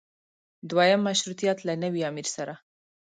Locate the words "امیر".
2.09-2.27